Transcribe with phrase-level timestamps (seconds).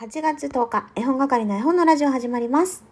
[0.00, 2.84] 8月10日、絵本係の絵本のラジオ始まります。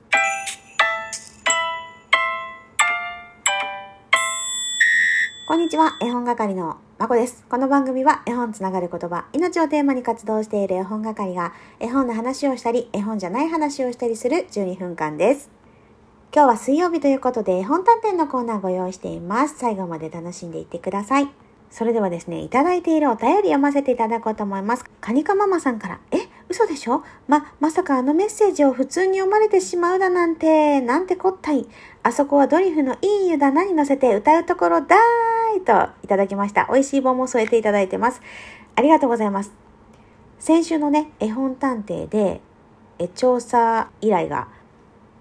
[5.47, 7.47] こんにちは、絵本係のまこです。
[7.49, 15.49] この番組は絵本つながる言葉、命をテーマに活動している絵本係が絵本の話をしたり、絵本じゃない話をしたりする12分間です。
[16.35, 19.57] 今日は水曜日ということで絵本探偵のコーナーご用意しています。
[19.59, 21.29] 最後まで楽しんでいってください。
[21.71, 24.85] それではですね、いただいているお便り読ませていただこうと思います。
[25.01, 26.19] カニカママさんから、え、
[26.49, 27.03] 嘘でしょ？
[27.27, 31.67] ま、まさかあのメッセージを普通に読まれてしまうだなんて、なんてこったい。
[32.03, 36.69] あそこはドリフのいい湯棚に乗せて歌うところだーいといただきました。
[36.71, 38.21] 美味しい棒も添えていただいてます。
[38.77, 39.53] ありがとうございます。
[40.39, 42.41] 先週のね、絵本探偵で、
[42.99, 44.49] え調査依頼が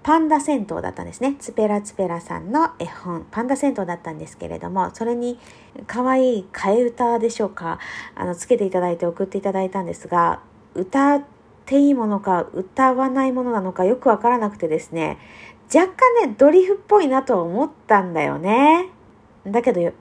[0.04, 1.36] パンダ銭湯だったんですね。
[1.40, 5.40] ツペラツペラさんの絵本、パンダ銭湯だったんですけれども、それに
[5.88, 7.80] 可愛い替え歌でしょうか、
[8.14, 10.42] あの、つけていただいて送っていただいたんですが、
[10.76, 11.24] 歌っ
[11.66, 15.18] ていいものか歌わないものなのかよくわからなくてですね、
[15.74, 18.90] 若干ね、ドリフっぽいなと思ったんだよね。
[19.48, 19.92] だけど、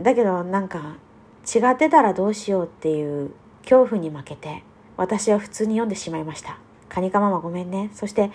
[0.00, 0.96] だけどなんか、
[1.44, 3.30] 違ってたらどうしようっていう
[3.62, 4.62] 恐怖に負けて、
[4.96, 6.58] 私は普通に読んでしまいました。
[6.88, 7.90] カニカママごめんね。
[7.94, 8.30] そして、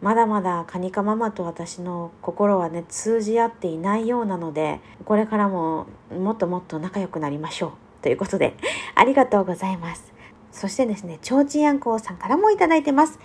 [0.00, 8.54] まだまだカニカママと私の心はね通じ合っていないようなのでこれからももっともっと仲良くなりましょうということで
[8.94, 10.12] ありがとうございます
[10.58, 13.18] そしてですねちょうちんあんこうさんからもいただいてます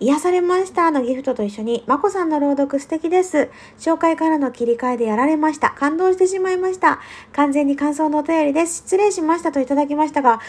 [0.00, 7.00] 癒されましたのギフトと一緒にまこさんの朗読素敵です紹介からの切り替えでやられました感動してしまいました
[7.32, 10.40] 完全に感想のお便りです失礼しましたといただきましたが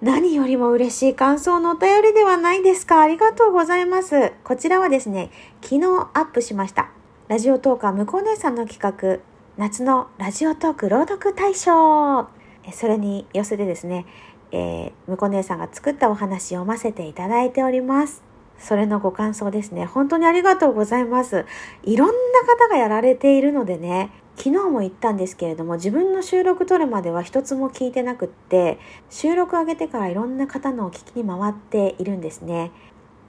[0.00, 3.00] 何よりも嬉しい感想のお便りではないですか。
[3.00, 4.32] ありがとうございます。
[4.44, 6.90] こちらはですね、昨日アップしました。
[7.26, 9.18] ラジオトーカー向こう姉さんの企画、
[9.56, 12.28] 夏のラジオトーク朗読大賞。
[12.72, 14.06] それに寄せてですね、
[14.52, 18.22] えー、向こ姉さんが作ったお話を読ませていただいております。
[18.58, 19.86] それのご感想ですね。
[19.86, 21.46] 本当にありがとうございます。
[21.84, 28.78] いろんな方がやられているのでね、昨日も言ったんですけれども自分の収録撮るまでは一つも聞いてなくって
[29.10, 32.70] 収録上げてからいろんな方のを聞きに回っているんですね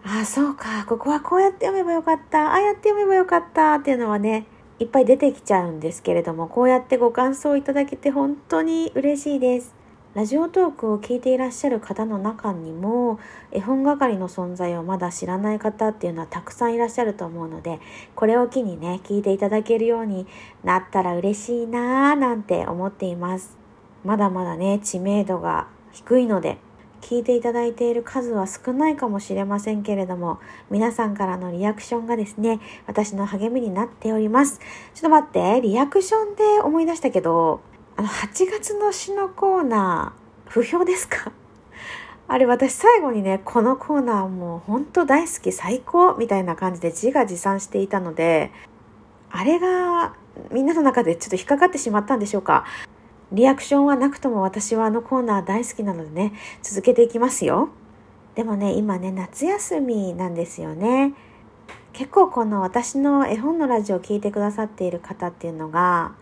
[0.06, 4.46] ああそうかここはこうやって読めばよかったああやって読めばよかったっていうのはね
[4.78, 9.79] いっぱい出てきちゃうんですけれどもこうやってご感想いただけて本当に嬉しいです
[10.16, 13.20] ラジオトークを聞いていらっしゃる方の中にも
[13.52, 17.80] 絵本係の存在をまだ知らない方っていうのはたくさんいらっしゃると思うので
[18.16, 20.25] これを機にね聞いていただけるように
[20.64, 23.56] なったら嬉しいなーなんて思っています。
[24.03, 26.58] まだまだね知名度が低いので
[27.02, 30.40] 聞いていただいている数は少ないかもしれませんけれども
[30.72, 34.59] 皆さんからのリアクションがですね私の励みになっております。
[34.96, 37.62] ちょっと待ってリアクションで思い出したけど
[38.00, 41.34] あの、8月の詩のコーナー、不評ですか？
[42.30, 48.54] あれ私最後にね、このコーナーもうほんと大好き最高みたいな感じで自画自賛していたので、
[49.30, 50.14] あれが
[50.50, 52.64] みんなの中でちょっと引っかかってしまったんでしょうか？
[53.34, 56.31] リアクションはなくとも私はあのコーナー大好きなのでね、
[56.62, 57.68] 続けていきますよ。
[58.34, 61.16] でもね、今ね、夏休みなんですよね。
[61.92, 66.14] 結構この私の絵本のラジオを聴いてくださっている方っていうのが、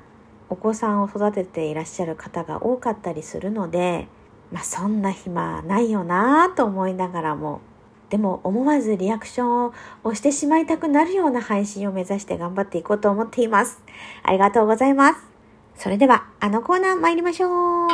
[0.49, 4.07] お子さんを育てていらっしゃる方が多かったりするので、
[4.51, 7.61] まあそんな暇ないよなと思いながらも、
[8.09, 9.73] でも思わずリアクションを
[10.05, 13.81] 押してしまいたくなるような配信を目指して頑張っていこうと思っています。
[14.23, 15.19] ありがとうございます。
[15.75, 17.89] それでは、あのコーナー参りましょう。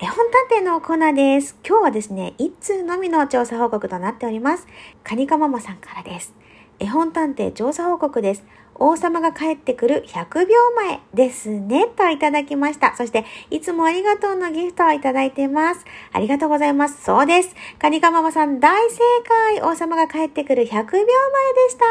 [0.00, 1.56] 絵本探偵のコーナーです。
[1.66, 4.66] 今日はですね、一通のみの調査報告となっております。
[5.02, 6.34] カニカママさんからです。
[6.80, 8.44] 絵本探偵調査報告です。
[8.76, 11.86] 王様が帰ってくる100秒前ですね。
[11.96, 12.96] といただきました。
[12.96, 15.84] そして、いつもありがとうのギフトをいただいています。
[16.12, 17.02] ありがとうございます。
[17.02, 17.56] そうです。
[17.80, 18.98] カニカママさん大正
[19.56, 19.62] 解。
[19.62, 21.06] 王様が帰ってくる100秒前で
[21.70, 21.84] した。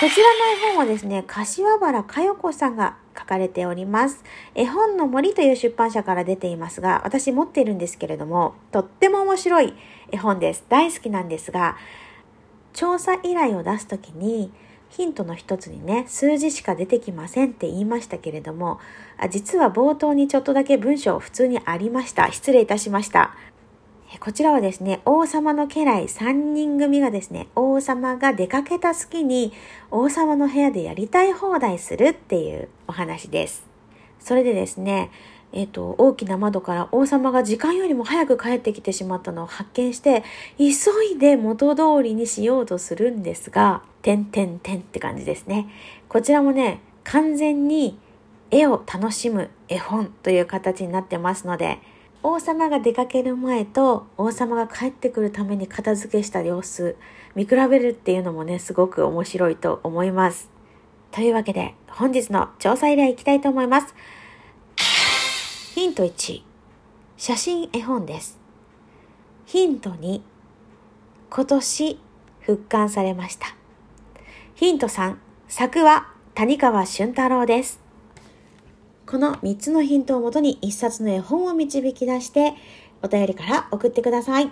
[0.00, 4.24] こちらの絵本はですね、柏原佳代子さんが書かれております。
[4.54, 9.74] 絵本の森という出版社から出ていますが、私持っているんですけれども、とっても面白い
[10.12, 10.64] 絵本です。
[10.68, 11.76] 大好きなんですが、
[12.78, 14.52] 調査依頼を出すときに
[14.88, 18.78] ヒントの一つにね数字しか出てきませんって言いましたけれども
[19.16, 22.30] あ実は冒頭にちょっとだけ文章普通にありました。
[22.30, 23.34] 失礼いたしました。
[24.20, 29.52] こちらはですね王様の家来3人組がですね王様が出かけた隙に
[29.90, 33.66] 王様の部屋でやりたい放題するっていうお話です。
[34.20, 35.10] それでですね
[35.52, 40.22] えっ、と、大きな窓から王様が時間よりも早く帰ってきてしまったのを発見して、
[40.58, 40.64] 急
[41.14, 45.68] いで元通りにしようとするんですが、てんてんてんって感じですね。
[46.08, 47.98] こちらもね、完全に
[48.50, 51.78] 絵を楽しむ絵本という形になってますので、
[52.22, 56.96] 王様が出かける前と王様が帰ってくるために片付けした様子、
[57.34, 60.50] 見比べるっていうのもね、すごく面白いと思います。
[61.10, 63.94] というわけで、本日の調査依頼いきたいと思います。
[65.78, 66.42] ヒント1、
[67.16, 68.36] 写真絵本です。
[69.46, 70.20] ヒント2、
[71.30, 72.00] 今年
[72.40, 73.54] 復刊されました。
[74.56, 75.14] ヒント3、
[75.46, 77.78] 作は谷川俊太郎です。
[79.06, 82.54] この3つのヒントをもとに1冊の絵本を導き出して
[83.00, 84.50] お便りから送ってください。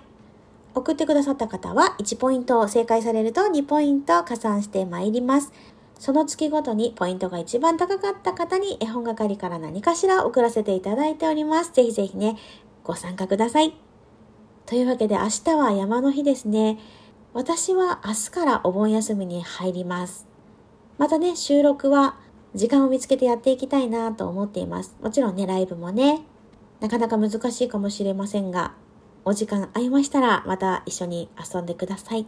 [0.77, 5.53] 送ってくださった方は1ポイントを、正解されると2ポイント加算してまいります。
[5.99, 11.73] その月ごとにポイントが一番高かった方に絵本係から何かしら送らせていただいております。
[11.73, 12.37] ぜひぜひね、
[12.85, 13.75] ご参加ください。
[14.67, 16.79] というわけで明日は山の日ですね。
[17.33, 20.27] 私は明日からお盆休みに入ります。
[20.99, 22.17] またね、収録は
[22.55, 24.97] 時間を見つけてやっていきたいなと思っています。
[25.03, 26.25] もちろんね、ライブもね、
[26.81, 28.75] なかなか難しいかもしれませんが、
[29.25, 32.27] お時間合いましたらまた一緒に遊んでください。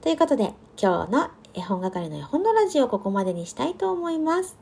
[0.00, 4.58] ということで、今日の絵本係の絵本のラジオここまでにしたいと思います。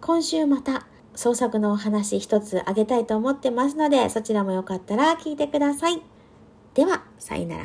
[0.00, 6.02] 今週また創作のお話一つあげたいと思ってますので、そちらもよかったら聞いてください。
[6.74, 7.64] では、さよなら、